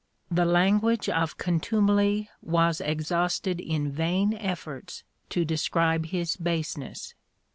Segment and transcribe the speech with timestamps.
[0.31, 7.13] The language of contumely was exhausted in vain efforts to describe his baseness.